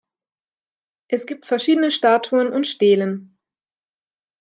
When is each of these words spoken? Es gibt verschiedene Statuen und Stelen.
Es 1.09 1.27
gibt 1.27 1.45
verschiedene 1.45 1.91
Statuen 1.91 2.51
und 2.51 2.65
Stelen. 2.65 3.37